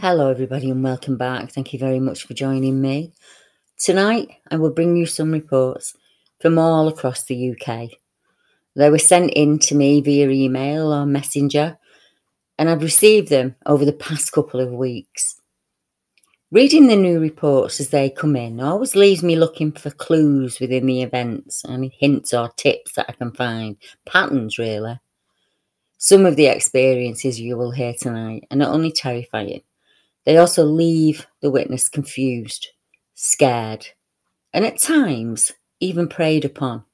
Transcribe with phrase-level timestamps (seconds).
[0.00, 1.52] Hello, everybody, and welcome back.
[1.52, 3.12] Thank you very much for joining me.
[3.78, 5.94] Tonight, I will bring you some reports
[6.40, 7.90] from all across the UK.
[8.74, 11.76] They were sent in to me via email or messenger,
[12.58, 15.38] and I've received them over the past couple of weeks.
[16.50, 20.86] Reading the new reports as they come in always leaves me looking for clues within
[20.86, 24.98] the events, any hints or tips that I can find, patterns really.
[25.98, 29.60] Some of the experiences you will hear tonight are not only terrifying,
[30.24, 32.68] they also leave the witness confused,
[33.14, 33.86] scared,
[34.52, 36.84] and at times even preyed upon.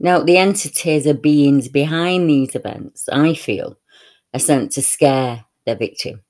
[0.00, 3.78] Now, the entities or beings behind these events, I feel,
[4.34, 6.22] are sent to scare their victim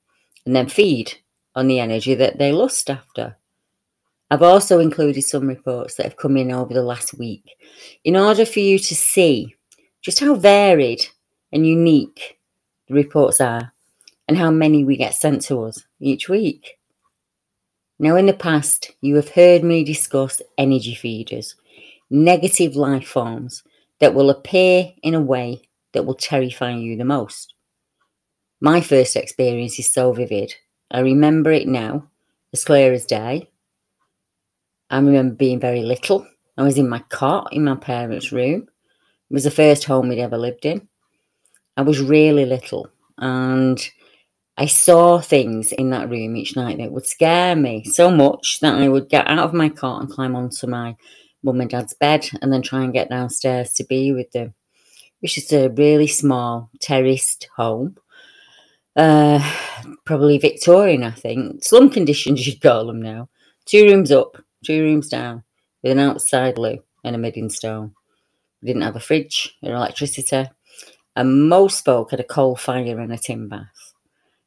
[0.44, 1.14] and then feed
[1.54, 3.36] on the energy that they lust after.
[4.30, 7.44] I've also included some reports that have come in over the last week
[8.04, 9.54] in order for you to see
[10.00, 11.06] just how varied
[11.52, 12.38] and unique
[12.88, 13.72] the reports are
[14.28, 16.78] and how many we get sent to us each week.
[17.98, 21.54] Now, in the past, you have heard me discuss energy feeders,
[22.10, 23.62] negative life forms
[24.00, 25.62] that will appear in a way
[25.92, 27.54] that will terrify you the most.
[28.60, 30.54] My first experience is so vivid.
[30.90, 32.08] I remember it now,
[32.52, 33.48] as clear as day.
[34.90, 36.26] I remember being very little.
[36.58, 38.62] I was in my cot in my parents' room.
[39.30, 40.86] It was the first home we'd ever lived in.
[41.76, 43.80] I was really little and
[44.58, 48.74] I saw things in that room each night that would scare me so much that
[48.74, 50.94] I would get out of my cot and climb onto my
[51.42, 54.54] mum and dad's bed and then try and get downstairs to be with them.
[55.20, 57.96] Which is a really small terraced home.
[58.94, 59.40] Uh,
[60.04, 61.64] probably Victorian, I think.
[61.64, 63.28] Slum conditions, you'd call them now.
[63.64, 65.44] Two rooms up, two rooms down,
[65.82, 67.94] with an outside loo and a mid stone.
[68.60, 70.44] We didn't have a fridge or electricity,
[71.16, 73.66] and most folk had a coal fire and a tin bath.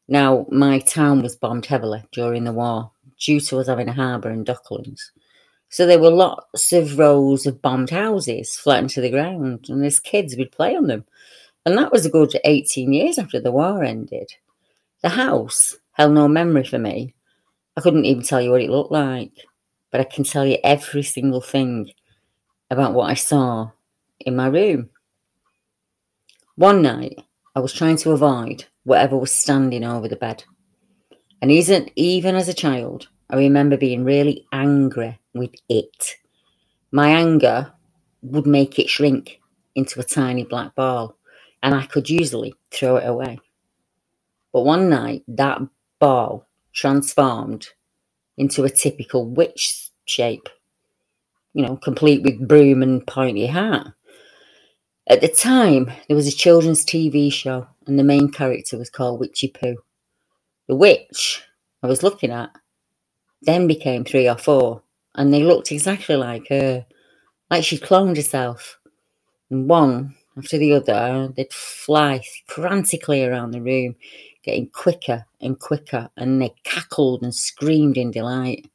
[0.08, 4.30] Now, my town was bombed heavily during the war due to us having a harbour
[4.30, 5.12] in Docklands.
[5.70, 10.00] So there were lots of rows of bombed houses flattened to the ground, and as
[10.00, 11.06] kids we'd play on them.
[11.66, 14.32] And that was a good 18 years after the war ended.
[15.02, 17.16] The house held no memory for me.
[17.76, 19.32] I couldn't even tell you what it looked like,
[19.92, 21.90] but I can tell you every single thing
[22.70, 23.72] about what I saw
[24.20, 24.90] in my room.
[26.56, 27.20] One night,
[27.56, 30.46] I was trying to avoid whatever was standing over the bed.
[31.42, 36.16] And isn't even as a child, I remember being really angry with it.
[36.92, 37.74] My anger
[38.22, 39.42] would make it shrink
[39.76, 41.18] into a tiny black ball,
[41.62, 43.40] and I could usually throw it away.
[44.54, 45.60] But one night, that
[46.00, 47.68] ball transformed
[48.38, 50.48] into a typical witch shape,
[51.54, 53.88] you know, complete with broom and pointy hat.
[55.08, 59.20] At the time, there was a children's TV show, and the main character was called
[59.20, 59.76] Witchy Poo.
[60.68, 61.44] The witch
[61.84, 62.50] I was looking at
[63.44, 64.82] then became three or four,
[65.14, 66.88] and they looked exactly like her,
[67.52, 68.80] like she'd cloned herself.
[69.52, 73.96] And one after the other, they'd fly frantically around the room,
[74.42, 78.68] getting quicker and quicker, and they cackled and screamed in delight.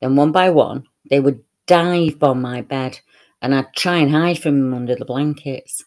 [0.00, 2.98] Then, one by one, they would dive bomb my bed
[3.42, 5.84] and I'd try and hide from him under the blankets.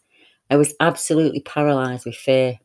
[0.50, 2.60] I was absolutely paralyzed with fear.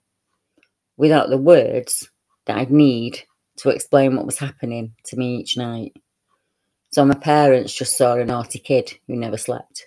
[0.97, 2.09] Without the words,
[2.47, 3.21] that I'd need
[3.59, 5.95] to explain what was happening to me each night.
[6.91, 9.87] So my parents just saw a naughty kid who never slept.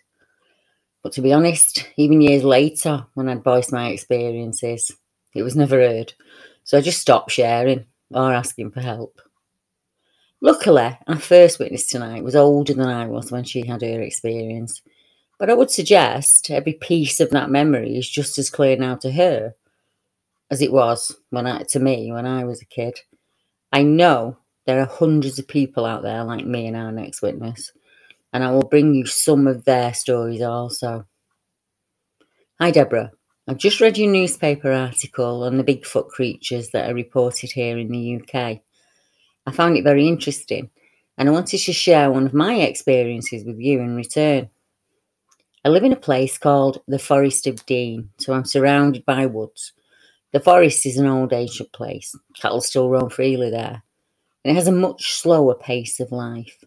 [1.03, 4.91] But to be honest, even years later, when I'd voiced my experiences,
[5.33, 6.13] it was never heard.
[6.63, 9.19] So I just stopped sharing or asking for help.
[10.41, 14.81] Luckily, our first witness tonight was older than I was when she had her experience.
[15.37, 19.11] But I would suggest every piece of that memory is just as clear now to
[19.11, 19.55] her
[20.49, 22.99] as it was when I, to me when I was a kid.
[23.71, 27.71] I know there are hundreds of people out there like me and our next witness,
[28.33, 31.05] and I will bring you some of their stories also.
[32.59, 33.11] Hi, Deborah.
[33.47, 37.89] I've just read your newspaper article on the Bigfoot creatures that are reported here in
[37.89, 38.61] the UK.
[39.45, 40.69] I found it very interesting,
[41.17, 44.49] and I wanted to share one of my experiences with you in return.
[45.65, 49.73] I live in a place called the Forest of Dean, so I'm surrounded by woods.
[50.31, 52.15] The forest is an old ancient place.
[52.39, 53.83] Cattle still roam freely there,
[54.43, 56.63] and it has a much slower pace of life.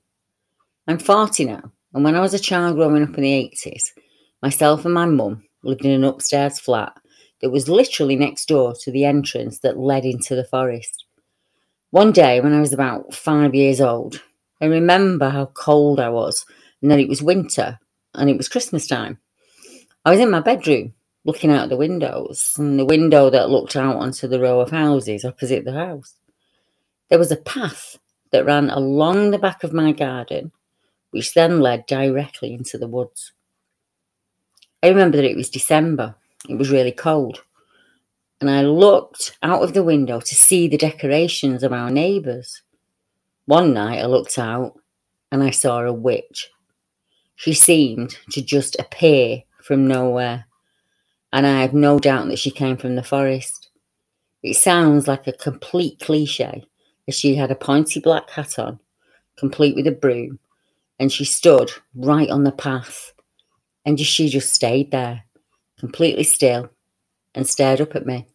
[0.86, 3.90] I'm 40 now, and when I was a child growing up in the 80s,
[4.42, 6.92] myself and my mum lived in an upstairs flat
[7.40, 11.03] that was literally next door to the entrance that led into the forest.
[11.94, 14.20] One day, when I was about five years old,
[14.60, 16.44] I remember how cold I was
[16.82, 17.78] and that it was winter
[18.16, 19.18] and it was Christmas time.
[20.04, 20.94] I was in my bedroom
[21.24, 25.24] looking out the windows, and the window that looked out onto the row of houses
[25.24, 26.14] opposite the house.
[27.10, 27.96] There was a path
[28.32, 30.50] that ran along the back of my garden,
[31.12, 33.30] which then led directly into the woods.
[34.82, 36.16] I remember that it was December,
[36.48, 37.44] it was really cold,
[38.44, 42.60] and I looked out of the window to see the decorations of our neighbours.
[43.46, 44.78] One night I looked out
[45.32, 46.50] and I saw a witch.
[47.36, 50.44] She seemed to just appear from nowhere
[51.32, 53.70] and I have no doubt that she came from the forest.
[54.42, 56.66] It sounds like a complete cliche,
[57.08, 58.78] as she had a pointy black hat on,
[59.38, 60.38] complete with a broom,
[60.98, 63.14] and she stood right on the path,
[63.86, 65.22] and she just stayed there,
[65.78, 66.68] completely still,
[67.34, 68.26] and stared up at me.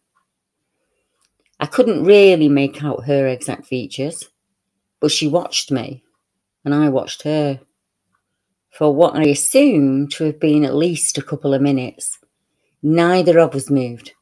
[1.60, 4.26] I couldn't really make out her exact features,
[4.98, 6.02] but she watched me,
[6.64, 7.60] and I watched her
[8.70, 12.18] for what I assumed to have been at least a couple of minutes.
[12.82, 14.12] Neither of us moved.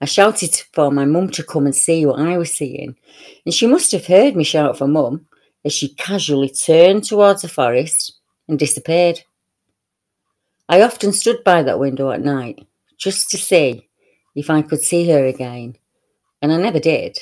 [0.00, 2.96] I shouted for my mum to come and see what I was seeing,
[3.44, 5.26] and she must have heard me shout for mum
[5.64, 8.18] as she casually turned towards the forest
[8.48, 9.22] and disappeared.
[10.68, 12.66] I often stood by that window at night
[12.98, 13.88] just to see
[14.34, 15.76] if I could see her again,
[16.44, 17.18] and I never did.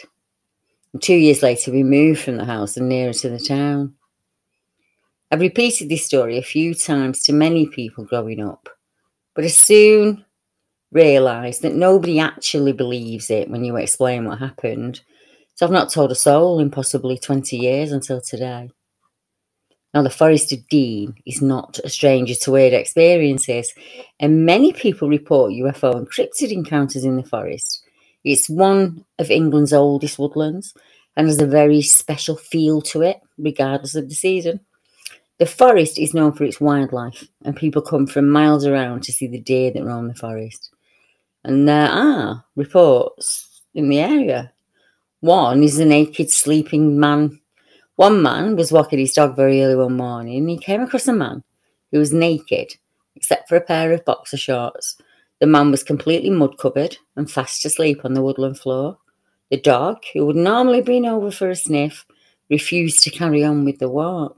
[0.93, 3.95] And two years later, we moved from the house and nearer to the town.
[5.31, 8.69] I've repeated this story a few times to many people growing up,
[9.37, 10.25] but as soon
[10.91, 15.01] realised that nobody actually believes it when you explain what happened.
[15.55, 18.73] So I've not told a soul in possibly 20 years until today.
[19.95, 23.73] Now, the Forest of Dean is not a stranger to weird experiences,
[24.19, 27.82] and many people report UFO and cryptid encounters in the forest.
[28.25, 30.75] It's one of England's oldest woodlands
[31.17, 34.61] and has a very special feel to it, regardless of the season.
[35.39, 39.27] The forest is known for its wildlife, and people come from miles around to see
[39.27, 40.71] the deer that roam the forest.
[41.45, 44.53] And there are reports in the area.
[45.21, 47.41] One is a naked sleeping man.
[47.97, 51.13] One man was walking his dog very early one morning and he came across a
[51.13, 51.43] man
[51.91, 52.75] who was naked,
[53.17, 54.97] except for a pair of boxer shorts.
[55.43, 58.97] The man was completely mud covered and fast asleep on the woodland floor.
[59.51, 62.07] The dog, who would normally been over for a sniff,
[62.49, 64.37] refused to carry on with the walk.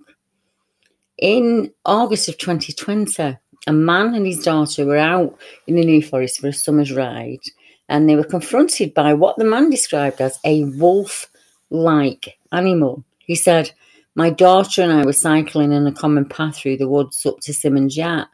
[1.19, 6.41] In August of 2020, a man and his daughter were out in the New Forest
[6.41, 7.43] for a summer's ride
[7.91, 11.31] and they were confronted by what the man described as a wolf
[11.69, 13.05] like animal.
[13.19, 13.71] He said,
[14.15, 17.53] My daughter and I were cycling in a common path through the woods up to
[17.53, 18.29] Symonds Yat,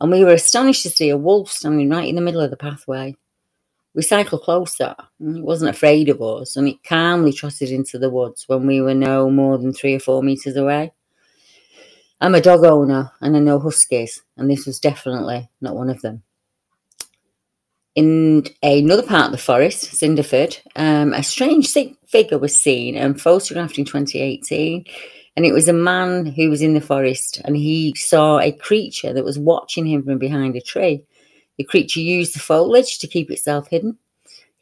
[0.00, 2.56] and we were astonished to see a wolf standing right in the middle of the
[2.56, 3.16] pathway.
[3.94, 8.10] We cycled closer, and it wasn't afraid of us, and it calmly trotted into the
[8.10, 10.92] woods when we were no more than three or four metres away.
[12.20, 16.00] I'm a dog owner and I know huskies, and this was definitely not one of
[16.00, 16.22] them.
[17.94, 23.78] In another part of the forest, Cinderford, um, a strange figure was seen and photographed
[23.78, 24.84] in 2018.
[25.36, 29.12] And it was a man who was in the forest and he saw a creature
[29.12, 31.02] that was watching him from behind a tree.
[31.58, 33.98] The creature used the foliage to keep itself hidden.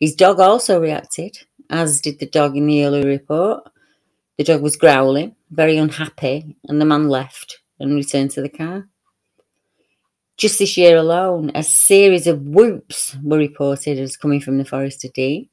[0.00, 1.38] His dog also reacted,
[1.70, 3.70] as did the dog in the earlier report.
[4.38, 8.88] The dog was growling, very unhappy, and the man left and returned to the car.
[10.38, 15.04] Just this year alone, a series of whoops were reported as coming from the Forest
[15.04, 15.48] of Dean.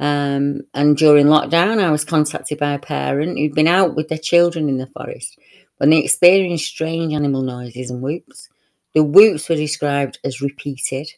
[0.00, 4.18] Um, and during lockdown, I was contacted by a parent who'd been out with their
[4.18, 5.38] children in the forest
[5.76, 8.48] when they experienced strange animal noises and whoops.
[8.94, 11.10] The whoops were described as repeated,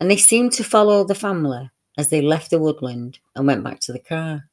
[0.00, 3.78] and they seemed to follow the family as they left the woodland and went back
[3.80, 4.48] to the car.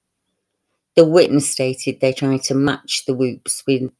[0.96, 3.92] The witness stated they tried to match the whoops with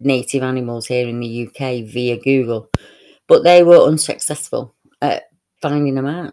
[0.00, 2.70] native animals here in the UK via Google,
[3.26, 5.24] but they were unsuccessful at
[5.60, 6.32] finding them out.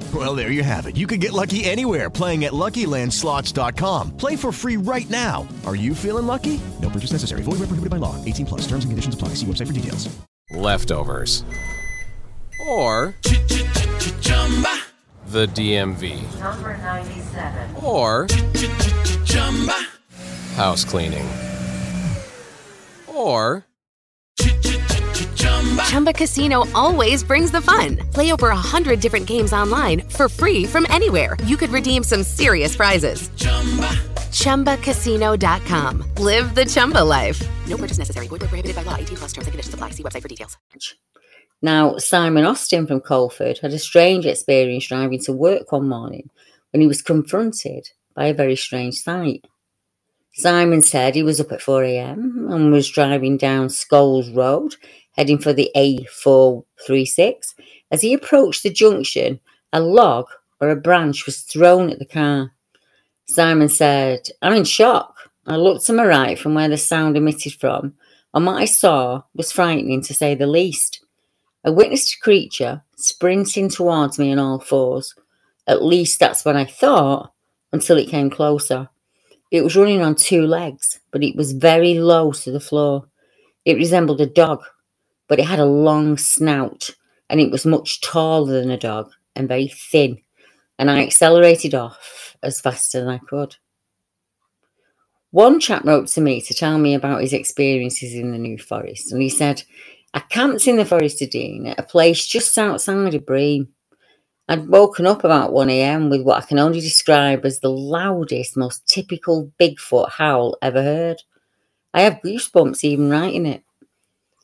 [0.13, 0.97] Well, there you have it.
[0.97, 4.17] You can get lucky anywhere playing at LuckyLandSlots.com.
[4.17, 5.47] Play for free right now.
[5.65, 6.59] Are you feeling lucky?
[6.81, 7.43] No purchase necessary.
[7.43, 8.17] Void where prohibited by law.
[8.25, 8.61] 18 plus.
[8.61, 9.29] Terms and conditions apply.
[9.35, 10.09] See website for details.
[10.49, 11.45] Leftovers.
[12.67, 13.15] Or
[15.27, 16.39] the DMV.
[16.39, 17.75] Number 97.
[17.83, 18.27] Or
[20.55, 21.27] house cleaning.
[23.07, 23.65] Or
[25.87, 27.97] Chumba Casino always brings the fun.
[28.13, 31.37] Play over a hundred different games online for free from anywhere.
[31.45, 33.29] You could redeem some serious prizes.
[33.37, 33.89] Chumba.
[34.31, 36.03] ChumbaCasino.com.
[36.17, 37.41] Live the Chumba life.
[37.67, 38.27] No purchase necessary.
[38.27, 38.95] Void prohibited by law.
[38.95, 39.91] 18 plus terms and conditions apply.
[39.91, 40.57] See website for details.
[41.61, 46.29] Now, Simon Austin from Coleford had a strange experience driving to work one morning
[46.71, 49.45] when he was confronted by a very strange sight.
[50.33, 52.47] Simon said he was up at 4 a.m.
[52.49, 54.75] and was driving down Scholes Road,
[55.11, 57.55] heading for the A436.
[57.91, 59.39] As he approached the junction,
[59.73, 60.27] a log
[60.59, 62.51] or a branch was thrown at the car.
[63.27, 65.15] Simon said, I'm in shock.
[65.47, 67.93] I looked to my right from where the sound emitted from,
[68.33, 71.03] and what I saw was frightening to say the least.
[71.65, 75.15] I witnessed a creature sprinting towards me on all fours.
[75.67, 77.33] At least that's what I thought
[77.71, 78.89] until it came closer.
[79.51, 83.05] It was running on two legs, but it was very low to the floor.
[83.65, 84.61] It resembled a dog,
[85.31, 86.89] but it had a long snout
[87.29, 90.17] and it was much taller than a dog and very thin.
[90.77, 93.55] And I accelerated off as fast as I could.
[95.29, 99.13] One chap wrote to me to tell me about his experiences in the New Forest,
[99.13, 99.63] and he said,
[100.13, 103.69] I camped in the Forest of Dean at a place just outside of Bream.
[104.49, 108.85] I'd woken up about 1am with what I can only describe as the loudest, most
[108.85, 111.23] typical Bigfoot howl ever heard.
[111.93, 113.63] I have goosebumps even writing it.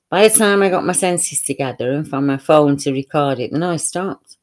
[0.10, 3.52] By the time I got my senses together and found my phone to record it,
[3.52, 4.38] the noise stopped.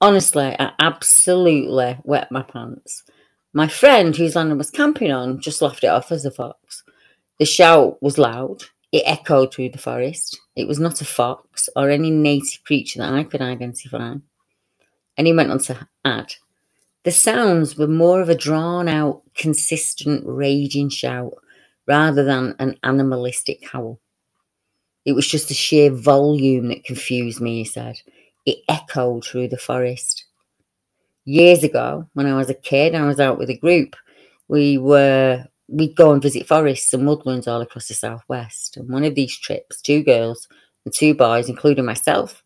[0.00, 3.02] Honestly, I absolutely wet my pants.
[3.52, 6.84] My friend, whose land I was camping on, just laughed it off as a fox.
[7.38, 8.62] The shout was loud.
[8.92, 10.38] It echoed through the forest.
[10.54, 14.14] It was not a fox or any native creature that I could identify.
[15.18, 16.34] And he went on to add,
[17.04, 21.34] the sounds were more of a drawn out, consistent, raging shout
[21.86, 24.00] rather than an animalistic howl.
[25.06, 27.96] It was just the sheer volume that confused me, he said.
[28.44, 30.24] It echoed through the forest.
[31.24, 33.96] Years ago, when I was a kid, I was out with a group.
[34.48, 38.76] We were we'd go and visit forests and woodlands all across the southwest.
[38.76, 40.48] And one of these trips, two girls
[40.84, 42.42] and two boys, including myself,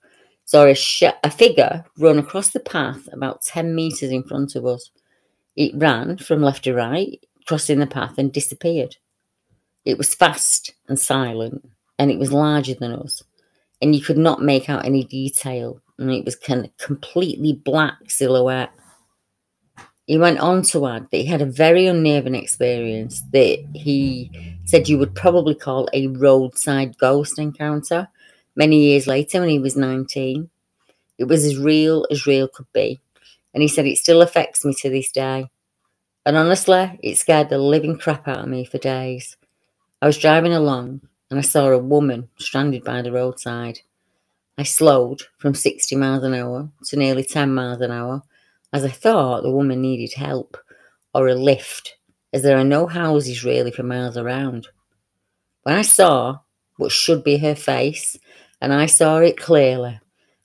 [0.47, 4.65] saw a, sh- a figure run across the path about 10 metres in front of
[4.65, 4.91] us.
[5.57, 8.97] It ran from left to right, crossing the path, and disappeared.
[9.85, 11.69] It was fast and silent,
[12.01, 13.23] and it was larger than us,
[13.83, 17.99] and you could not make out any detail, and it was kind of completely black
[18.09, 18.73] silhouette.
[20.07, 24.31] He went on to add that he had a very unnerving experience that he
[24.65, 28.09] said you would probably call a roadside ghost encounter
[28.57, 30.49] many years later when he was 19.
[31.19, 32.99] It was as real as real could be.
[33.53, 35.51] And he said it still affects me to this day.
[36.25, 39.37] And honestly, it scared the living crap out of me for days.
[40.01, 43.81] I was driving along and I saw a woman stranded by the roadside.
[44.59, 48.23] I slowed from 60 miles an hour to nearly 10 miles an hour
[48.73, 50.57] as I thought the woman needed help
[51.15, 51.97] or a lift,
[52.33, 54.69] as there are no houses really for miles around.
[55.63, 56.39] When I saw
[56.77, 58.19] what should be her face,
[58.61, 59.99] and I saw it clearly,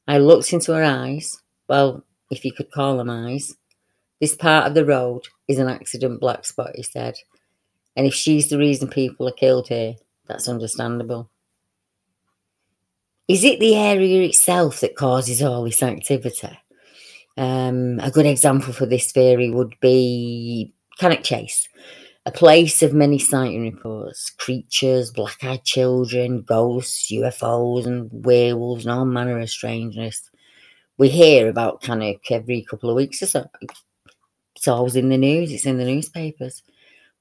[0.08, 1.42] I looked into her eyes.
[1.68, 3.56] Well, if you could call them eyes.
[4.22, 7.16] This part of the road is an accident black spot, he said.
[7.96, 9.96] And if she's the reason people are killed here,
[10.28, 11.30] that's understandable.
[13.28, 16.60] Is it the area itself that causes all this activity?
[17.38, 21.68] Um, a good example for this theory would be Cannock Chase,
[22.26, 28.94] a place of many sighting reports creatures, black eyed children, ghosts, UFOs, and werewolves, and
[28.94, 30.30] all manner of strangeness.
[30.98, 33.50] We hear about Cannock every couple of weeks or so.
[34.56, 36.64] It's always in the news, it's in the newspapers.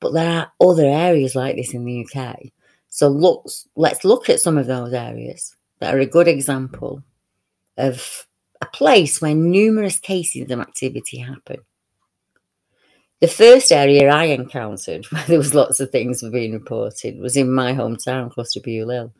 [0.00, 2.38] But there are other areas like this in the UK.
[2.94, 7.02] So look, let's look at some of those areas that are a good example
[7.76, 8.28] of
[8.60, 11.56] a place where numerous cases of activity happen.
[13.20, 17.52] The first area I encountered where there was lots of things being reported was in
[17.52, 19.12] my hometown, Cluster-Buile Hill.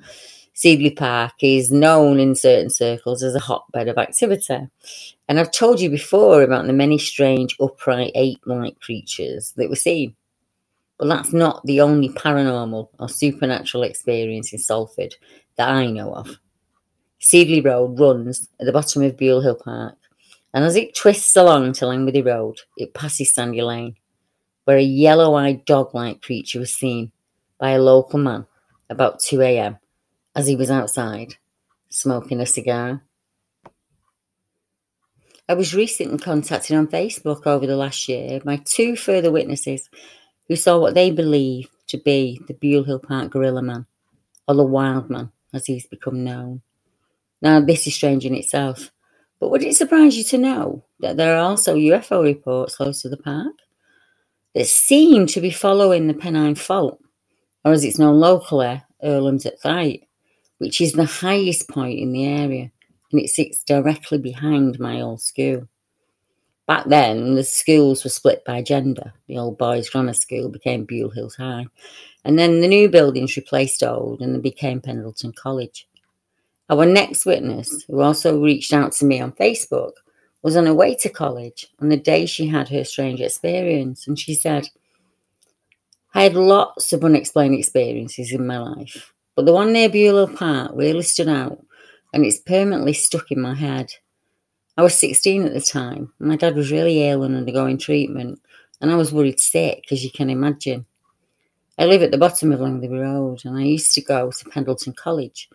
[0.53, 4.69] Seedley Park is known in certain circles as a hotbed of activity.
[5.29, 10.15] And I've told you before about the many strange upright ape-like creatures that were seen.
[10.99, 15.17] But that's not the only paranormal or supernatural experience in Salford
[15.57, 16.39] that I know of.
[17.19, 19.97] Seedley Road runs at the bottom of Buile Hill Park,
[20.53, 23.97] and as it twists along to Langworthy Road, it passes Sandy Lane,
[24.65, 27.11] where a yellow eyed dog like creature was seen
[27.59, 28.47] by a local man
[28.91, 29.79] about 2 a.m.
[30.37, 31.35] as he was outside
[31.89, 33.03] smoking a cigar.
[35.49, 39.89] I was recently contacted on Facebook over the last year by two further witnesses
[40.49, 43.87] who saw what they believe to be the Buile Hill Park Gorilla Man,
[44.49, 46.63] or the Wild Man as he's become known.
[47.43, 48.91] Now, this is strange in itself,
[49.41, 53.09] but would it surprise you to know that there are also UFO reports close to
[53.11, 53.55] the park
[54.55, 57.01] that seem to be following the Pennine Fault,
[57.65, 60.09] or as it's known locally, Irlams o' th' Height,
[60.59, 62.71] which is the highest point in the area
[63.13, 65.69] and it sits directly behind my old school.
[66.67, 69.13] Back then, the schools were split by gender.
[69.29, 71.67] The old boys' grammar school became Buile Hills High,
[72.25, 75.87] and then the new buildings replaced old and they became Pendleton College.
[76.71, 79.93] Our next witness, who also reached out to me on Facebook,
[80.43, 84.19] was on her way to college on the day she had her strange experience, and
[84.19, 84.69] she said,
[86.15, 90.73] I had lots of unexplained experiences in my life, but the one near Buile Park
[90.75, 91.63] really stood out,
[92.15, 93.93] and it's permanently stuck in my head.
[94.77, 96.13] I was 16 at the time.
[96.19, 98.41] My dad was really ill and undergoing treatment,
[98.81, 100.85] and I was worried sick, as you can imagine.
[101.79, 104.93] I live at the bottom of Langworthy Road, and I used to go to Pendleton
[104.95, 105.49] College,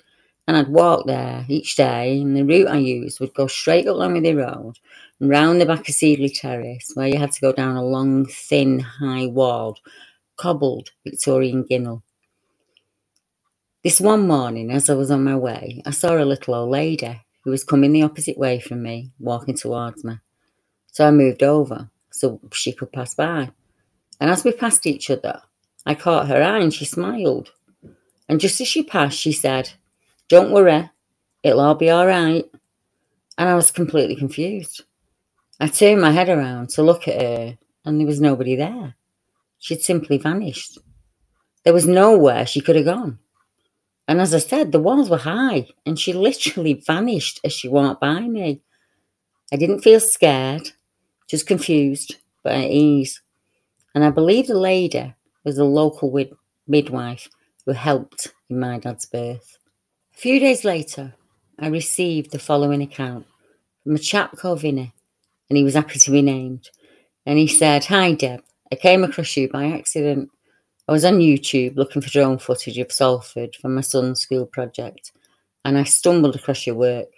[0.48, 3.98] and I'd walk there each day, and the route I used would go straight up
[3.98, 4.80] Langworthy Road
[5.20, 8.26] and round the back of Seedley Terrace, where you had to go down a long,
[8.26, 9.80] thin, high walled,
[10.38, 12.04] cobbled Victorian ginnel.
[13.84, 17.22] This one morning, as I was on my way, I saw a little old lady
[17.44, 20.20] who was coming the opposite way from me, walking towards me.
[20.92, 23.52] So I moved over so she could pass by.
[24.20, 25.42] And as we passed each other,
[25.86, 27.52] I caught her eye and she smiled.
[28.28, 29.72] And just as she passed, she said,
[30.28, 30.90] Don't worry,
[31.42, 32.46] it'll all be all right.
[33.38, 34.84] And I was completely confused.
[35.60, 38.96] I turned my head around to look at her, and there was nobody there.
[39.58, 40.78] She'd simply vanished.
[41.64, 43.20] There was nowhere she could have gone.
[44.10, 48.02] And as I said, the walls were high, and she literally vanished as she walked
[48.02, 48.64] by me.
[49.54, 50.72] I didn't feel scared,
[51.30, 53.22] just confused, but at ease.
[53.94, 55.14] And I believe the lady
[55.46, 56.34] was a local wid-
[56.68, 57.30] midwife
[57.68, 59.60] who helped in my dad's birth.
[60.16, 61.14] A few days later,
[61.60, 63.28] I received the following account
[63.84, 64.92] from a chap called Vinny,
[65.52, 66.72] and he was happy to be named.
[67.28, 68.42] And he said, Hi, Deb.
[68.72, 70.32] I came across you by accident.
[70.90, 75.12] I was on YouTube looking for drone footage of Salford for my son's school project,
[75.64, 77.10] and I stumbled across your work.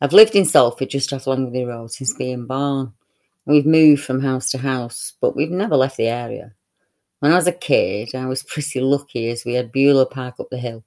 [0.00, 2.94] I've lived in Salford just off Langworthy Road since being born.
[3.44, 6.54] We've moved from house to house, but we've never left the area.
[7.18, 10.48] When I was a kid, I was pretty lucky as we had Buile Park up
[10.48, 10.82] the hill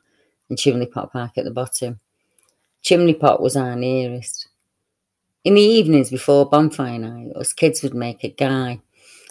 [0.49, 1.99] and Chimney Pot Park at the bottom.
[2.81, 4.47] Chimney Pot was our nearest.
[5.43, 8.81] In the evenings before bonfire night, us kids would make a guy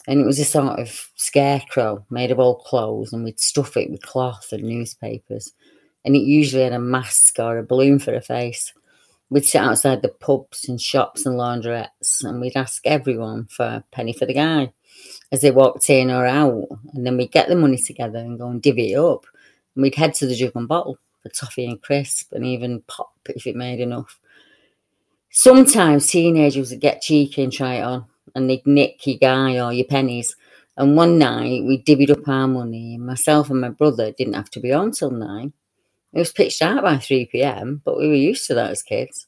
[0.07, 3.91] and it was a sort of scarecrow made of old clothes, and we'd stuff it
[3.91, 5.53] with cloth and newspapers.
[6.05, 8.73] And it usually had a mask or a balloon for a face.
[9.29, 13.85] We'd sit outside the pubs and shops and laundrettes, and we'd ask everyone for a
[13.93, 14.73] penny for the guy
[15.31, 16.67] as they walked in or out.
[16.95, 19.27] And then we'd get the money together and go and divvy it up.
[19.75, 23.13] And we'd head to the jug and bottle for toffee and crisp and even pop
[23.27, 24.19] if it made enough.
[25.31, 29.73] Sometimes teenagers would get cheeky and try it on and they'd nick your guy or
[29.73, 30.35] your pennies.
[30.77, 34.61] And one night we divvied up our money, myself and my brother didn't have to
[34.61, 35.53] be on till nine.
[36.13, 39.27] It was pitched out by 3 pm, but we were used to that as kids.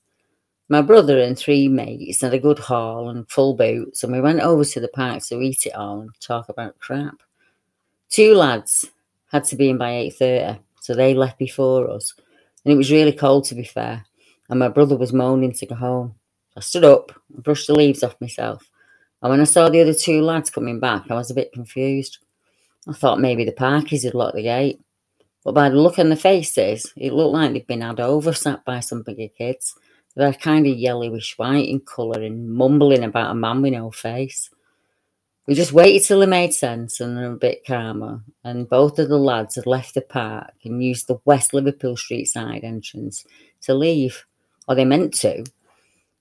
[0.69, 4.41] My brother and three mates had a good haul and full boots, and we went
[4.41, 7.17] over to the park to eat it all and talk about crap.
[8.09, 8.87] Two lads
[9.31, 12.15] had to be in by 8.30, so they left before us.
[12.65, 14.07] And it was really cold, to be fair,
[14.49, 16.15] and my brother was moaning to go home.
[16.57, 18.71] I stood up and brushed the leaves off myself.
[19.23, 22.19] And when I saw the other two lads coming back, I was a bit confused.
[22.89, 24.81] I thought maybe the parkies had locked the gate.
[25.45, 28.65] But by the look on their faces, it looked like they'd been had over, sat
[28.65, 29.75] by some bigger kids.
[30.15, 33.91] They were kind of yellowish white in colour and mumbling about a man with no
[33.91, 34.51] face.
[35.47, 39.09] We just waited till it made sense and were a bit calmer, and both of
[39.09, 43.25] the lads had left the park and used the West Liverpool Street side entrance
[43.63, 44.25] to leave,
[44.69, 45.45] or they meant to.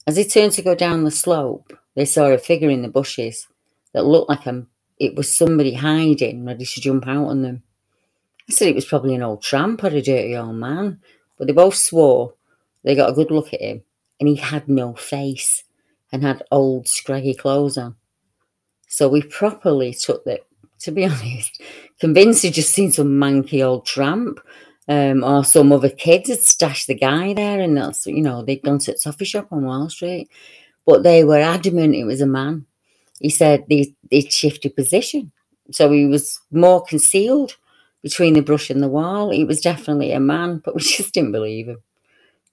[0.07, 3.47] As they turned to go down the slope, they saw a figure in the bushes
[3.93, 4.65] that looked like a,
[4.99, 7.63] it was somebody hiding, ready to jump out on them.
[8.49, 10.99] I said it was probably an old tramp or a dirty old man,
[11.37, 12.33] but they both swore
[12.83, 13.83] they got a good look at him,
[14.19, 15.63] and he had no face
[16.11, 17.95] and had old scraggy clothes on.
[18.87, 20.41] So we properly took that,
[20.79, 21.61] to be honest,
[21.99, 24.39] convinced he'd just seen some manky old tramp
[24.87, 28.63] um, or some other kids had stashed the guy there and that's, you know, they'd
[28.63, 30.29] gone to a coffee shop on Wall Street.
[30.85, 32.65] But they were adamant it was a man.
[33.19, 35.31] He said they, they'd shifted position.
[35.71, 37.55] So he was more concealed
[38.01, 39.29] between the brush and the wall.
[39.29, 41.81] He was definitely a man, but we just didn't believe him.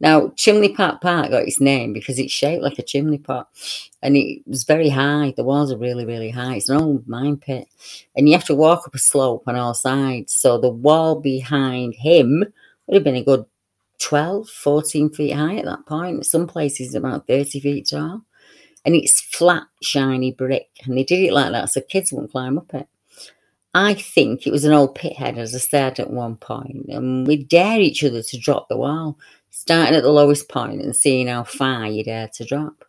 [0.01, 3.49] Now, Chimney Pot Park got its name because it's shaped like a chimney pot
[4.01, 5.35] and it was very high.
[5.37, 6.57] The walls are really, really high.
[6.57, 7.67] It's an old mine pit
[8.15, 10.33] and you have to walk up a slope on all sides.
[10.33, 12.45] So the wall behind him
[12.87, 13.45] would have been a good
[13.99, 16.27] 12, 14 feet high at that point.
[16.27, 18.23] Some places about 30 feet tall.
[18.85, 20.69] And it's flat, shiny brick.
[20.85, 22.89] And they did it like that so kids wouldn't climb up it.
[23.75, 27.27] I think it was an old pit head, as I said at one point, and
[27.27, 29.19] we dare each other to drop the wall
[29.51, 32.85] starting at the lowest point and seeing how far you dare to drop.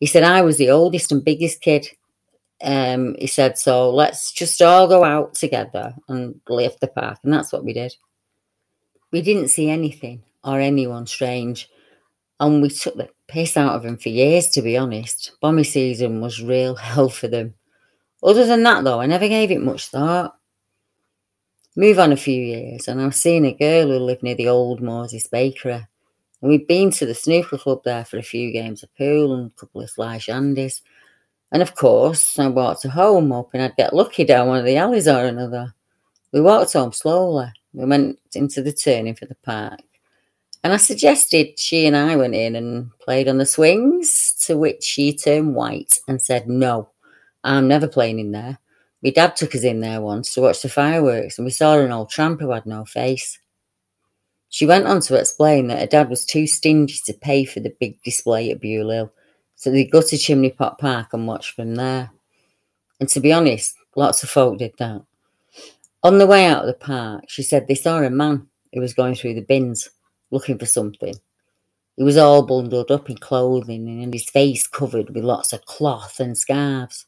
[0.00, 1.86] He said, I was the oldest and biggest kid.
[2.62, 7.18] Um, he said, so let's just all go out together and lift the park.
[7.22, 7.94] And that's what we did.
[9.16, 11.70] We didn't see anything or anyone strange.
[12.38, 15.32] And we took the piss out of them for years, to be honest.
[15.40, 17.54] Bommy season was real hell for them.
[18.22, 20.36] Other than that, though, I never gave it much thought.
[21.76, 24.48] Move on a few years, and I was seeing a girl who lived near the
[24.48, 25.72] old Moses Bakery.
[26.42, 29.50] And we'd been to the snooker club there for a few games of pool and
[29.50, 30.82] a couple of sly shandies.
[31.52, 34.76] And of course, I walked her home hoping I'd get lucky down one of the
[34.76, 35.72] alleys or another.
[36.32, 37.50] We walked home slowly.
[37.76, 39.80] We went into the turning for the park.
[40.64, 44.82] And I suggested she and I went in and played on the swings, to which
[44.82, 46.88] she turned white and said, No,
[47.44, 48.58] I'm never playing in there.
[49.02, 51.92] My dad took us in there once to watch the fireworks, and we saw an
[51.92, 53.38] old tramp who had no face.
[54.48, 57.76] She went on to explain that her dad was too stingy to pay for the
[57.78, 59.06] big display at Bewley,
[59.54, 62.10] so they'd go to Chimney Pot Park and watch from there.
[63.00, 65.02] And to be honest, lots of folk did that.
[66.06, 68.94] On the way out of the park, she said they saw a man who was
[68.94, 69.90] going through the bins
[70.30, 71.16] looking for something.
[71.96, 76.20] He was all bundled up in clothing and his face covered with lots of cloth
[76.20, 77.06] and scarves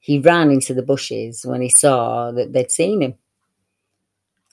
[0.00, 3.16] he ran into the bushes when he saw that they'd seen him.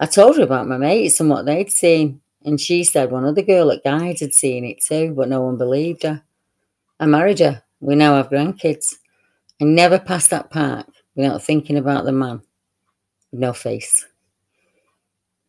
[0.02, 3.44] I told her about my mates and what they'd seen, and she said one other
[3.44, 6.22] girl at Guides had seen it too, but no one believed her.
[7.00, 7.64] I married her.
[7.80, 8.96] We now have grandkids.
[9.62, 12.42] I never passed that park without thinking about the man
[13.40, 14.06] no face.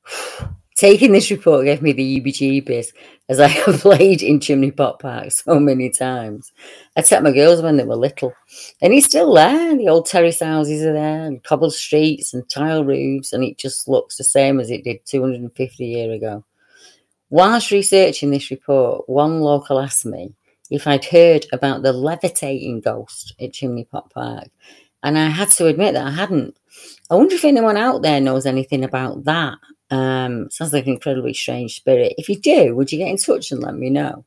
[0.77, 2.89] Taking this report gave me the EBGBs
[3.31, 6.53] as I have played in Chimney Pot Park so many times.
[6.97, 8.35] I took my girls when they were little,
[8.83, 9.75] and he's still there.
[9.75, 13.89] The old terrace houses are there, and cobbled streets and tile roofs, and it just
[13.89, 16.45] looks the same as it did 250 years ago.
[17.31, 20.35] Whilst researching this report, one local asked me
[20.71, 24.49] if I'd heard about the levitating ghost at Chimney Pot Park,
[25.03, 26.59] and I had to admit that I hadn't.
[27.11, 29.59] I wonder if anyone out there knows anything about that
[29.91, 32.15] um, sounds like an incredibly strange spirit.
[32.19, 34.25] If you do, would you get in touch and let me know?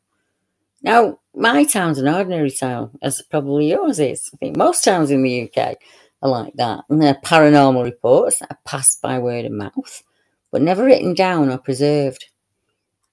[0.81, 4.29] Now, my town's an ordinary town, as probably yours is.
[4.33, 5.75] I think most towns in the UK
[6.21, 6.85] are like that.
[6.89, 10.03] And they're paranormal reports that are passed by word of mouth,
[10.51, 12.25] but never written down or preserved.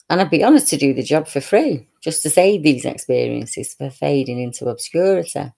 [0.08, 3.74] And I'd be honoured to do the job for free, just to save these experiences
[3.74, 5.52] for fading into obscurity.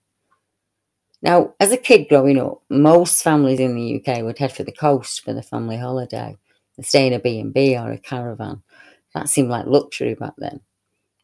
[1.20, 4.72] Now, as a kid growing up, most families in the UK would head for the
[4.72, 6.37] coast for the family holiday
[6.76, 8.62] and stay in a B&B or a caravan.
[9.14, 10.61] That seemed like luxury back then.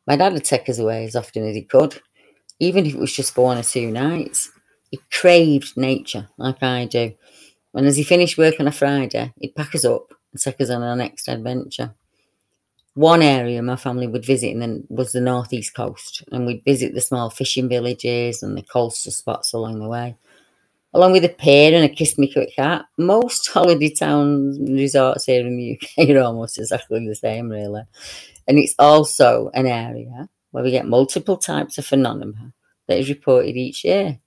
[0.07, 2.01] My dad would take us away as often as he could,
[2.59, 4.51] even if it was just for one or two nights.
[4.91, 7.13] He craved nature like I do.
[7.73, 10.71] And as he finished work on a Friday, he'd pack us up and take us
[10.71, 11.95] on our next adventure.
[12.95, 16.95] One area my family would visit and then was the northeast coast, and we'd visit
[16.95, 20.17] the small fishing villages and the coastal spots along the way.
[20.93, 25.25] Along with a pier and a kiss me quick cat, most holiday towns and resorts
[25.25, 27.83] here in the UK are almost exactly the same, really.
[28.47, 32.53] And it's also an area where we get multiple types of phenomena
[32.87, 34.21] that is reported each year.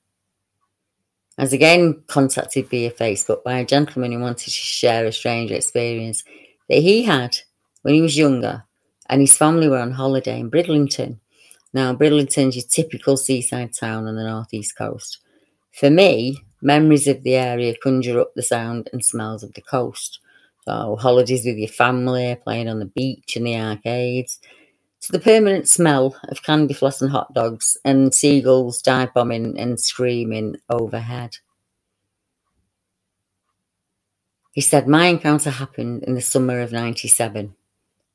[1.38, 5.52] I was again contacted via Facebook by a gentleman who wanted to share a strange
[5.52, 6.26] experience
[6.68, 7.38] that he had
[7.82, 8.66] when he was younger
[9.10, 11.20] and his family were on holiday in Bridlington.
[11.74, 15.20] Now, Bridlington's your typical seaside town on the northeast coast.
[15.74, 20.20] For me, memories of the area conjure up the sound and smells of the coast.
[20.66, 24.40] So, holidays with your family, playing on the beach and the arcades,
[25.02, 29.80] to the permanent smell of candy floss and hot dogs and seagulls dive bombing and
[29.80, 31.38] screaming overhead.
[34.52, 37.56] He said, My encounter happened in the summer of 97.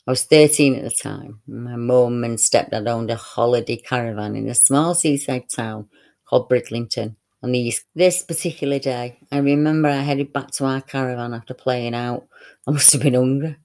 [0.05, 1.41] I was 13 at the time.
[1.47, 5.89] My mum and stepdad owned a holiday caravan in a small seaside town
[6.25, 7.85] called Bridlington on the east.
[7.95, 12.27] This particular day, I remember I headed back to our caravan after playing out.
[12.67, 13.57] I must have been hungry.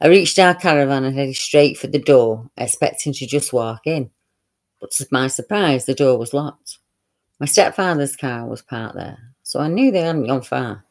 [0.00, 4.10] I reached our caravan and headed straight for the door, expecting to just walk in.
[4.80, 6.78] But to my surprise, the door was locked.
[7.40, 10.84] My stepfather's car was parked there, so I knew they hadn't gone far.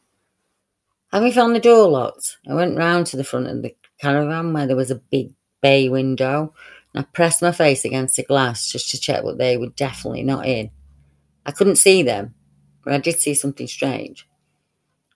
[1.12, 4.66] Having found the door locked, I went round to the front of the caravan where
[4.66, 6.52] there was a big bay window,
[6.92, 10.22] and I pressed my face against the glass just to check that they were definitely
[10.22, 10.70] not in.
[11.46, 12.34] I couldn't see them,
[12.84, 14.28] but I did see something strange.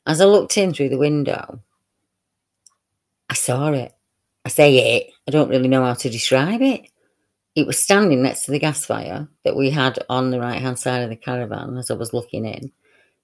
[0.06, 1.60] As I looked in through the window,
[3.28, 3.92] I saw it.
[4.44, 6.88] I say it, I don't really know how to describe it.
[7.56, 10.78] It was standing next to the gas fire that we had on the right hand
[10.78, 12.70] side of the caravan as I was looking in.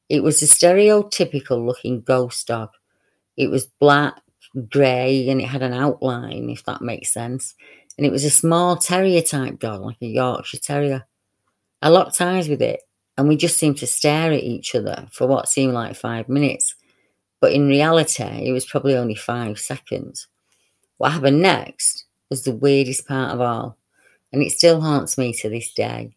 [0.08, 2.70] It was a stereotypical looking ghost dog.
[3.36, 4.20] It was black,
[4.68, 7.54] grey, and it had an outline, if that makes sense.
[7.96, 11.04] And it was a small terrier type dog, like a Yorkshire Terrier.
[11.80, 12.80] I locked eyes with it,
[13.16, 16.74] and we just seemed to stare at each other for what seemed like five minutes.
[17.40, 20.28] But in reality, it was probably only five seconds.
[20.98, 23.76] What happened next was the weirdest part of all,
[24.32, 26.14] and it still haunts me to this day.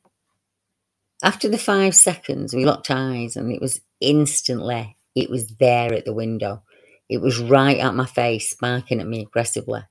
[1.24, 6.06] After the five seconds, we locked eyes, and it was instantly, it was there at
[6.06, 6.62] the window.
[7.10, 9.82] It was right at my face, barking at me aggressively.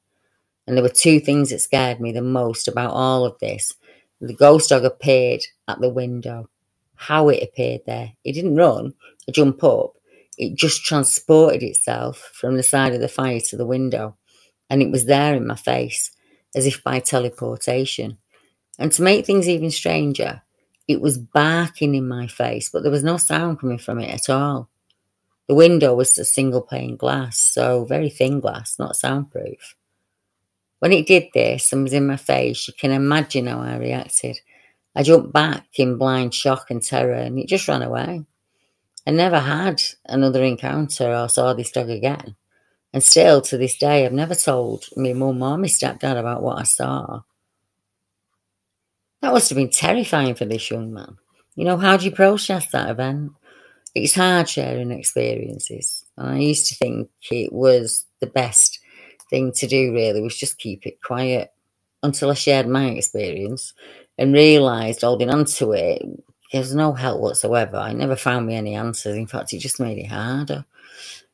[0.67, 3.73] And there were two things that scared me the most about all of this.
[4.21, 6.49] The ghost dog appeared at the window.
[6.97, 8.13] How it appeared there.
[8.25, 8.95] It didn't run,
[9.29, 9.95] or jump up,
[10.37, 14.17] it just transported itself from the side of the fire to the window,
[14.69, 16.11] and it was there in my face,
[16.55, 18.19] as if by teleportation.
[18.79, 20.43] And to make things even stranger,
[20.89, 24.29] it was barking in my face, but there was no sound coming from it at
[24.29, 24.69] all.
[25.49, 29.75] The window was a single pane glass, so very thin glass, not soundproof.
[30.79, 34.41] When it did this and was in my face, you can imagine how I reacted.
[34.97, 38.25] I jumped back in blind shock and terror, and it just ran away.
[39.07, 42.37] I never had another encounter or saw this dog again.
[42.93, 46.61] And still to this day, I've never told my mum or my stepdad about what
[46.61, 47.23] I saw.
[49.21, 51.17] That must have been terrifying for this young man.
[51.55, 53.33] You know, how do you process that event?
[53.95, 56.05] It's hard sharing experiences.
[56.17, 58.81] And I used to think it was the best
[59.31, 61.53] thing to do, really, was just keep it quiet
[62.03, 63.73] until I shared my experience
[64.19, 66.03] and realised holding on to it
[66.53, 67.77] there's no help whatsoever.
[67.79, 69.17] I never found me any answers.
[69.17, 70.65] In fact, it just made it harder.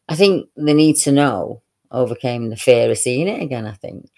[0.09, 4.11] I think the need to know overcame the fear of seeing it again, I think.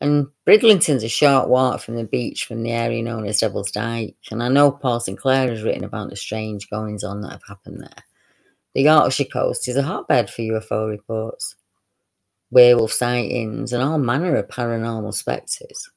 [0.00, 4.14] And Bridlington's a short walk from the beach from the area known as Devil's Dyke.
[4.30, 7.80] And I know Paul Sinclair has written about the strange goings on that have happened
[7.80, 8.04] there.
[8.74, 11.56] The Yorkshire coast is a hotbed for UFO reports,
[12.50, 15.90] werewolf sightings, and all manner of paranormal spectres.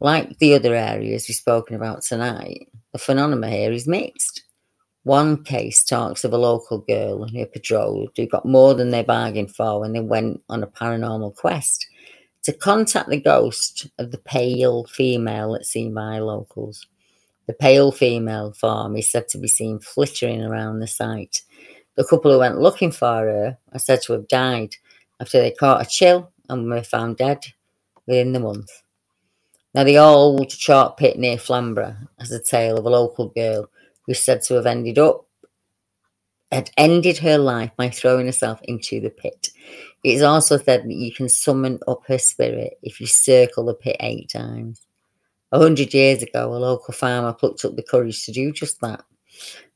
[0.00, 4.42] Like the other areas we've spoken about tonight, the phenomenon here is mixed.
[5.04, 9.04] One case talks of a local girl and her patrol who got more than they
[9.04, 11.86] bargained for when they went on a paranormal quest
[12.42, 16.86] to contact the ghost of the pale female that's seen by locals.
[17.46, 21.42] The pale female form is said to be seen flittering around the site.
[21.96, 24.76] The couple who went looking for her are said to have died
[25.20, 27.44] after they caught a chill and were found dead
[28.06, 28.70] within the month.
[29.74, 33.68] Now, the old chalk pit near Flamborough has a tale of a local girl
[34.06, 35.26] who's said to have ended up
[36.50, 39.47] had ended her life by throwing herself into the pit.
[40.04, 43.74] It is also said that you can summon up her spirit if you circle the
[43.74, 44.86] pit eight times.
[45.50, 49.02] A hundred years ago, a local farmer plucked up the courage to do just that,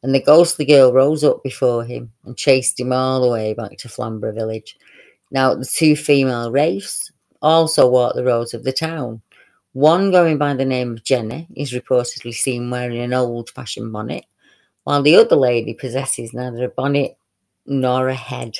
[0.03, 3.79] and the ghostly girl rose up before him and chased him all the way back
[3.79, 4.77] to Flamborough village.
[5.31, 9.23] Now, the two female wraiths also walk the roads of the town.
[9.73, 14.27] One going by the name of Jenny is reportedly seen wearing an old fashioned bonnet,
[14.85, 17.17] while the other lady possesses neither a bonnet
[17.65, 18.59] nor a head.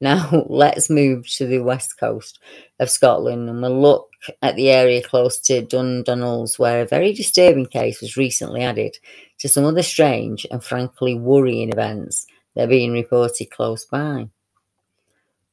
[0.00, 2.38] Now, let's move to the west coast
[2.78, 4.08] of Scotland and we'll look
[4.42, 8.96] at the area close to Dundonald's, where a very disturbing case was recently added
[9.38, 14.28] to some other strange and frankly worrying events that are being reported close by.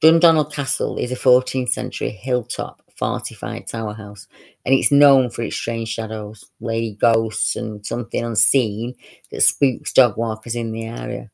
[0.00, 4.26] Dundonald Castle is a 14th century hilltop fortified tower house,
[4.64, 8.94] and it's known for its strange shadows, lady ghosts, and something unseen
[9.30, 11.30] that spooks dog walkers in the area.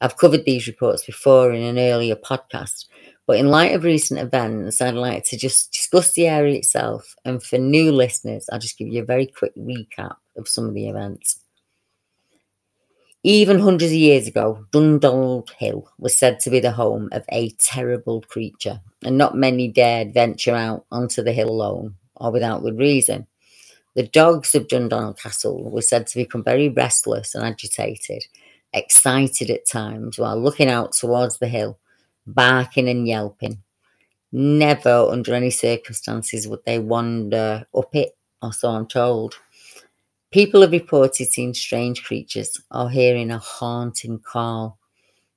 [0.00, 2.86] I've covered these reports before in an earlier podcast,
[3.26, 7.14] but in light of recent events, I'd like to just discuss the area itself.
[7.24, 10.74] And for new listeners, I'll just give you a very quick recap of some of
[10.74, 11.40] the events.
[13.24, 17.50] Even hundreds of years ago, Dundonald Hill was said to be the home of a
[17.58, 22.78] terrible creature, and not many dared venture out onto the hill alone or without good
[22.78, 23.26] reason.
[23.96, 28.24] The dogs of Dundonald Castle were said to become very restless and agitated,
[28.72, 31.78] excited at times while looking out towards the hill,
[32.26, 33.62] barking and yelping.
[34.30, 39.34] Never under any circumstances would they wander up it, or so I'm told.
[40.30, 44.78] People have reported seeing strange creatures or hearing a haunting call.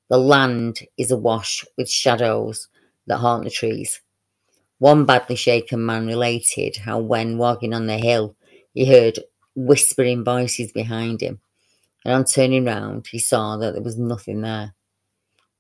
[0.10, 2.68] The land is awash with shadows
[3.08, 4.02] that haunt the trees.
[4.80, 8.36] One badly shaken man related how, when walking on the hill,
[8.74, 9.20] he heard
[9.56, 11.40] whispering voices behind him,
[12.06, 14.74] and on turning round, he saw that there was nothing there.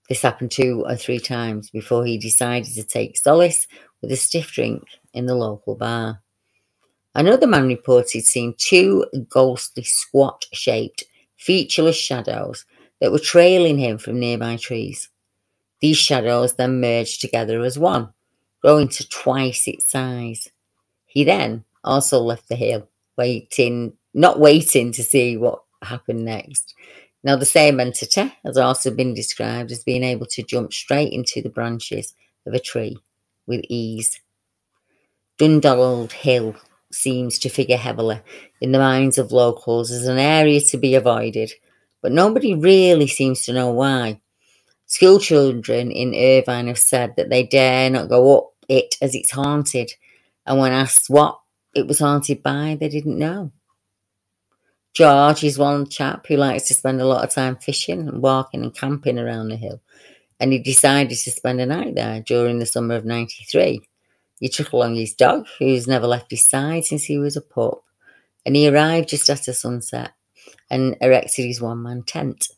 [0.09, 3.67] This happened two or three times before he decided to take solace
[4.01, 6.21] with a stiff drink in the local bar.
[7.13, 11.03] Another man reported seeing two ghostly, squat shaped,
[11.37, 12.65] featureless shadows
[12.99, 15.09] that were trailing him from nearby trees.
[15.81, 18.09] These shadows then merged together as one,
[18.61, 20.49] growing to twice its size.
[21.05, 26.73] He then also left the hill, waiting, not waiting to see what happened next.
[27.23, 31.41] Now, the same entity has also been described as being able to jump straight into
[31.41, 32.15] the branches
[32.47, 32.97] of a tree
[33.45, 34.19] with ease.
[35.37, 36.55] Dundonald Hill
[36.91, 38.21] seems to figure heavily
[38.59, 41.51] in the minds of locals as an area to be avoided,
[42.01, 44.19] but nobody really seems to know why.
[44.87, 49.31] School children in Irvine have said that they dare not go up it as it's
[49.31, 49.91] haunted,
[50.45, 51.39] and when asked what
[51.75, 53.51] it was haunted by, they didn't know.
[54.93, 58.61] George is one chap who likes to spend a lot of time fishing and walking
[58.61, 59.79] and camping around the hill,
[60.39, 63.81] and he decided to spend a night there during the summer of 93.
[64.41, 67.83] He took along his dog, who's never left his side since he was a pup,
[68.45, 70.11] and he arrived just after sunset
[70.69, 72.49] and erected his one man tent.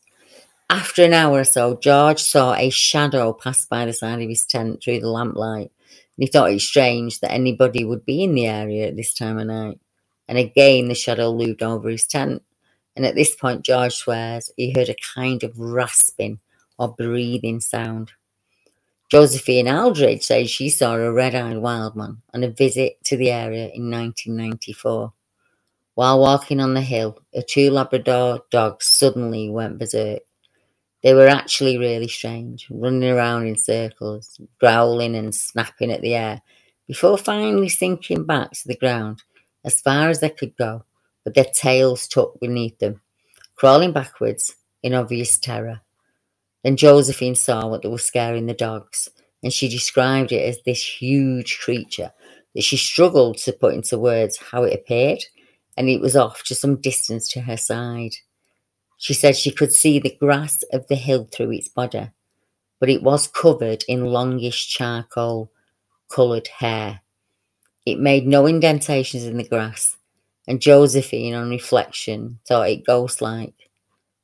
[0.70, 4.44] After an hour or so, George saw a shadow pass by the side of his
[4.44, 8.46] tent through the lamplight, and he thought it strange that anybody would be in the
[8.46, 9.78] area at this time of night.
[10.28, 12.42] And again, the shadow loomed over his tent,
[12.96, 16.38] and at this point, George swears he heard a kind of rasping
[16.78, 18.12] or breathing sound.
[19.10, 23.30] Josephine Aldridge says she saw a red eyed wild man on a visit to the
[23.30, 25.12] area in 1994.
[25.94, 30.22] While walking on the hill, her two Labrador dogs suddenly went berserk.
[31.02, 36.40] They were actually really strange, running around in circles, growling and snapping at the air,
[36.88, 39.22] before finally sinking back to the ground
[39.64, 40.84] as far as they could go,
[41.24, 43.00] with their tails tucked beneath them,
[43.56, 45.80] crawling backwards in obvious terror.
[46.62, 49.08] Then Josephine saw what was scaring the dogs,
[49.42, 52.12] and she described it as this huge creature
[52.54, 55.24] that she struggled to put into words how it appeared,
[55.76, 58.14] and it was off to some distance to her side.
[58.96, 62.10] She said she could see the grass of the hill through its body,
[62.80, 65.50] but it was covered in longish charcoal
[66.08, 67.00] coloured hair.
[67.86, 69.96] It made no indentations in the grass,
[70.46, 73.54] and Josephine, on reflection, thought it ghost like.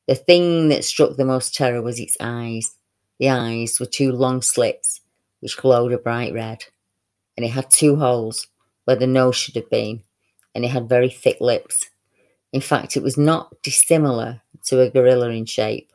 [0.08, 2.74] The thing that struck the most terror was its eyes.
[3.18, 5.00] The eyes were two long slits
[5.40, 6.64] which glowed a bright red,
[7.36, 8.46] and it had two holes
[8.84, 10.02] where the nose should have been,
[10.54, 11.90] and it had very thick lips.
[12.52, 15.92] In fact, it was not dissimilar to a gorilla in shape,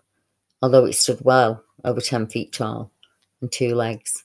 [0.61, 2.91] although it stood well over 10 feet tall
[3.41, 4.24] and two legs.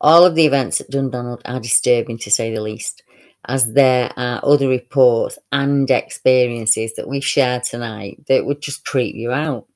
[0.00, 3.02] All of the events at Dundonald are disturbing to say the least,
[3.46, 9.14] as there are other reports and experiences that we've shared tonight that would just creep
[9.14, 9.66] you out.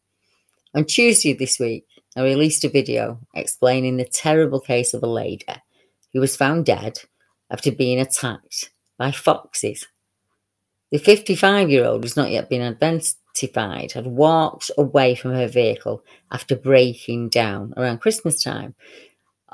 [0.74, 5.44] On Tuesday this week, I released a video explaining the terrible case of a lady
[6.14, 7.00] who was found dead
[7.50, 9.86] after being attacked by foxes.
[10.90, 16.02] The 55 year old has not yet been identified, had walked away from her vehicle
[16.30, 18.74] after breaking down around Christmas time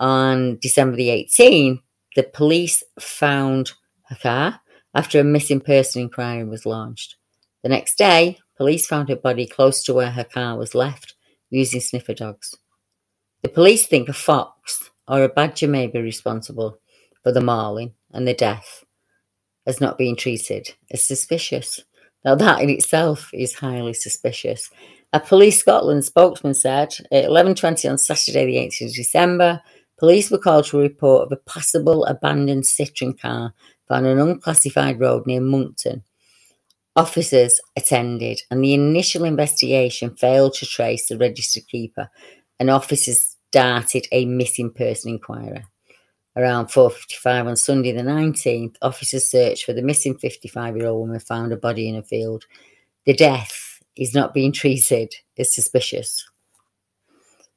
[0.00, 1.80] On December the 18th,
[2.16, 3.72] the police found
[4.08, 4.60] her car
[4.94, 7.16] after a missing person inquiry was launched.
[7.62, 11.14] The next day, police found her body close to where her car was left
[11.50, 12.56] using sniffer dogs.
[13.42, 16.78] The police think a fox or a badger may be responsible
[17.22, 18.84] for the mauling and the death
[19.66, 21.78] as not being treated as suspicious.
[22.24, 24.70] Now, that in itself is highly suspicious.
[25.12, 29.60] A Police Scotland spokesman said at 11.20 on Saturday the 18th of December,
[30.00, 33.52] police were called to a report of a possible abandoned Citroen car
[33.86, 36.02] found on an unclassified road near Monkton.
[36.96, 42.08] Officers attended and the initial investigation failed to trace the registered keeper
[42.58, 45.64] and officers started a missing person inquiry.
[46.34, 51.56] Around 4.55 on Sunday the 19th, officers searched for the missing 55-year-old woman found a
[51.56, 52.44] body in a field.
[53.04, 56.26] The death is not being treated as suspicious.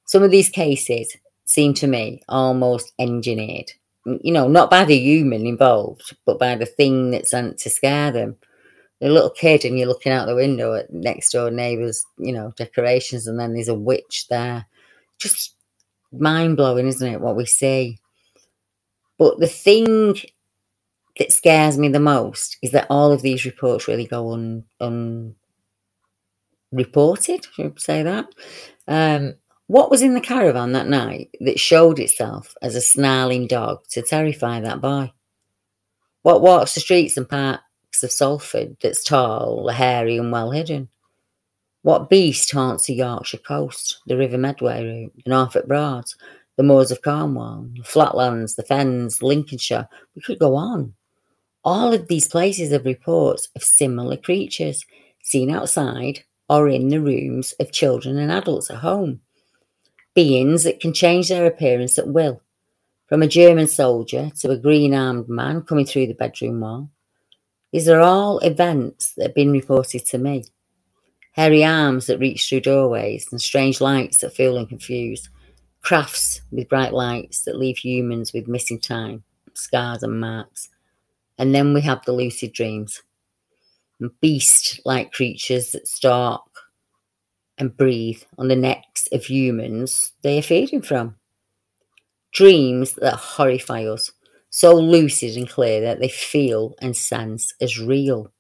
[0.06, 1.16] Some of these cases
[1.54, 3.72] seem to me almost engineered.
[4.06, 8.12] You know, not by the human involved, but by the thing that's sent to scare
[8.12, 8.36] them.
[9.02, 12.54] A little kid, and you're looking out the window at next door neighbours, you know,
[12.56, 14.66] decorations, and then there's a witch there.
[15.20, 15.56] Just
[16.12, 17.22] mind blowing, isn't it?
[17.22, 18.00] What we see.
[19.18, 20.16] But the thing
[21.18, 24.64] that scares me the most is that all of these reports really go un,
[26.72, 28.26] unreported, should I say that?
[28.88, 29.36] Um,
[29.74, 34.04] what was in the caravan that night that showed itself as a snarling dog to
[34.04, 35.12] terrify that boy?
[36.22, 40.90] What walks the streets and parks of Salford that's tall, hairy, and well hidden?
[41.82, 46.18] What beast haunts the Yorkshire coast, the River Medway route, the Norfolk Broads,
[46.56, 49.90] the moors of Cornwall, the flatlands, the fens, Lincolnshire?
[50.16, 50.94] We could go on.
[51.64, 54.86] All of these places have reports of similar creatures
[55.24, 59.22] seen outside or in the rooms of children and adults at home
[60.14, 62.42] beings that can change their appearance at will,
[63.08, 66.90] from a German soldier to a green armed man coming through the bedroom wall.
[67.72, 70.46] These are all events that have been reported to me.
[71.32, 75.30] Hairy arms that reach through doorways and strange lights that feel and confuse.
[75.82, 79.24] Crafts with bright lights that leave humans with missing time,
[79.56, 80.70] scars and marks.
[81.40, 83.02] And then we have the lucid dreams.
[84.00, 86.53] And beast like creatures that stalk
[87.58, 91.16] and breathe on the necks of humans they are feeding from.
[92.32, 94.12] Dreams that horrify us,
[94.50, 98.32] so lucid and clear that they feel and sense as real.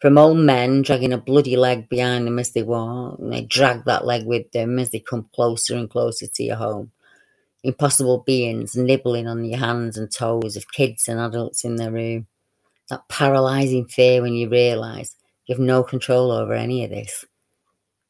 [0.00, 3.84] From old men dragging a bloody leg behind them as they walk, and they drag
[3.84, 6.90] that leg with them as they come closer and closer to your home.
[7.62, 12.26] Impossible beings nibbling on your hands and toes of kids and adults in their room.
[12.88, 15.14] That paralysing fear when you realise
[15.46, 17.24] you have no control over any of this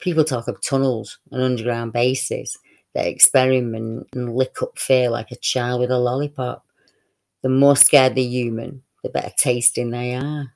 [0.03, 2.59] People talk of tunnels and underground bases
[2.93, 6.67] that experiment and lick up fear like a child with a lollipop.
[7.43, 10.55] The more scared the human, the better tasting they are.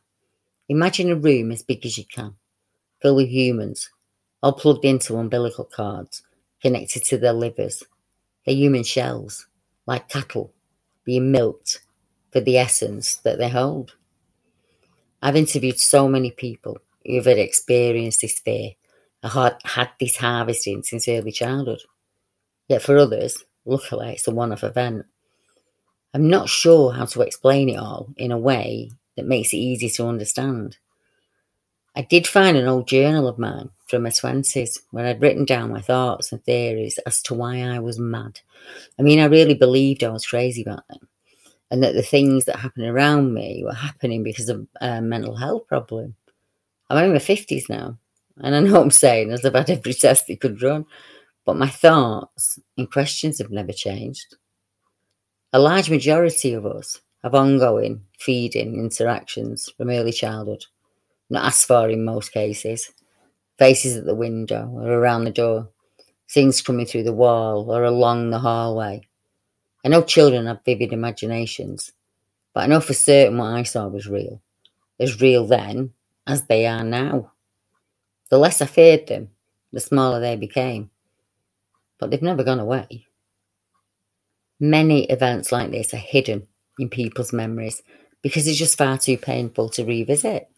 [0.69, 2.35] Imagine a room as big as you can,
[3.01, 3.89] filled with humans,
[4.43, 6.23] all plugged into umbilical cords,
[6.61, 7.85] connected to their livers.
[8.45, 9.47] They're human shells,
[9.87, 10.53] like cattle,
[11.05, 11.83] being milked
[12.33, 13.95] for the essence that they hold.
[15.23, 18.73] I've interviewed so many people who have experienced this fear
[19.29, 21.83] had, had this harvesting since early childhood.
[22.69, 25.07] Yet for others, luckily, it's a one off event.
[26.15, 29.89] I'm not sure how to explain it all in a way that makes it easy
[29.91, 30.79] to understand.
[31.95, 35.73] I did find an old journal of mine from my 20s where I'd written down
[35.73, 38.41] my thoughts and theories as to why I was mad.
[38.99, 41.01] I mean, I really believed I was crazy back then
[41.71, 45.67] and that the things that happened around me were happening because of a mental health
[45.67, 46.15] problem.
[46.89, 47.99] I'm in my 50s now
[48.39, 50.87] and I know I'm saying as I've had every test they could run,
[51.45, 54.37] but my thoughts and questions have never changed.
[55.53, 60.65] A large majority of us have ongoing feeding interactions from early childhood,
[61.31, 62.93] not asked for in most cases.
[63.59, 65.71] Faces at the window or around the door,
[66.31, 69.01] things coming through the wall or along the hallway.
[69.83, 71.93] I know children have vivid imaginations,
[72.53, 74.43] but I know for certain what I saw was real.
[75.01, 75.93] As real then
[76.27, 77.33] as they are now.
[78.31, 79.31] The less I feared them,
[79.73, 80.91] the smaller they became.
[81.99, 83.07] But they've never gone away.
[84.59, 86.47] Many events like this are hidden
[86.79, 87.83] in people's memories
[88.23, 90.49] because it's just far too painful to revisit.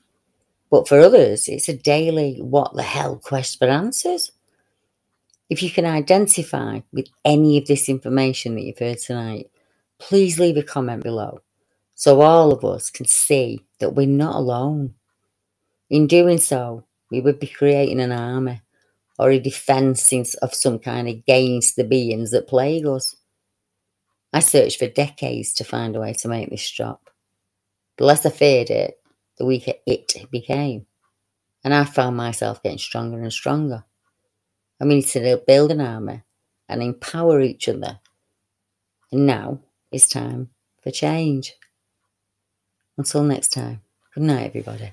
[0.71, 4.33] But for others, it's a daily what the hell quest for answers.
[5.51, 9.51] If you can identify with any of this information that you've heard tonight,
[9.99, 11.41] please leave a comment below
[11.95, 14.95] so all of us can see that we're not alone.
[15.91, 18.61] In doing so, we would be creating an army
[19.19, 23.17] or a defence of some kind against the beings that plague us.
[24.33, 27.11] I searched for decades to find a way to make this drop.
[27.97, 29.01] The less I feared it,
[29.39, 30.87] the weaker it became.
[31.65, 33.85] And I found myself getting stronger and stronger.
[34.81, 36.23] We need to build an army
[36.69, 37.99] and empower each other.
[39.11, 40.51] And now it's time
[40.83, 41.55] for change.
[42.97, 43.81] Until next time,
[44.15, 44.93] good night, everybody.